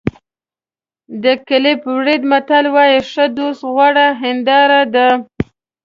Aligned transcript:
د 1.23 1.23
کېپ 1.47 1.81
ورېډ 1.95 2.21
متل 2.31 2.65
وایي 2.75 2.99
ښه 3.11 3.25
دوست 3.37 3.61
غوره 3.73 4.07
هنداره 4.21 4.81
ده. 4.93 5.07